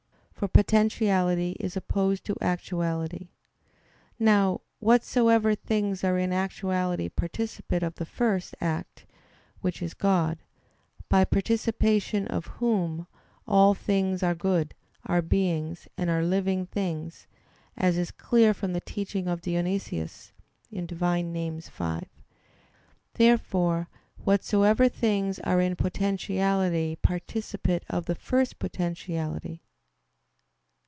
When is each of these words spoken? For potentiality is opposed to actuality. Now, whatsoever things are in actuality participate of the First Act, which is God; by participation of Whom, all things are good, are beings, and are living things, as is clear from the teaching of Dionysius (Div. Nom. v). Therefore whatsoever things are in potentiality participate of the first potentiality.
For 0.41 0.47
potentiality 0.47 1.55
is 1.59 1.77
opposed 1.77 2.25
to 2.25 2.35
actuality. 2.41 3.29
Now, 4.17 4.61
whatsoever 4.79 5.53
things 5.53 6.03
are 6.03 6.17
in 6.17 6.33
actuality 6.33 7.09
participate 7.09 7.83
of 7.83 7.93
the 7.93 8.07
First 8.07 8.55
Act, 8.59 9.05
which 9.59 9.83
is 9.83 9.93
God; 9.93 10.39
by 11.09 11.25
participation 11.25 12.25
of 12.27 12.47
Whom, 12.59 13.05
all 13.47 13.75
things 13.75 14.23
are 14.23 14.33
good, 14.33 14.73
are 15.05 15.21
beings, 15.21 15.87
and 15.95 16.09
are 16.09 16.25
living 16.25 16.65
things, 16.65 17.27
as 17.77 17.95
is 17.95 18.09
clear 18.09 18.51
from 18.51 18.73
the 18.73 18.81
teaching 18.81 19.27
of 19.27 19.41
Dionysius 19.41 20.31
(Div. 20.73 20.99
Nom. 21.01 21.61
v). 21.61 21.99
Therefore 23.13 23.89
whatsoever 24.23 24.89
things 24.89 25.37
are 25.37 25.61
in 25.61 25.75
potentiality 25.75 26.95
participate 26.99 27.83
of 27.91 28.07
the 28.07 28.15
first 28.15 28.57
potentiality. 28.57 29.61